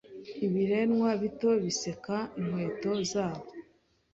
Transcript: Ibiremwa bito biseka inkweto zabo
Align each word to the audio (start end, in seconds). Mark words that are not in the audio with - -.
Ibiremwa 0.45 1.09
bito 1.21 1.49
biseka 1.63 2.15
inkweto 2.39 2.91
zabo 3.11 3.45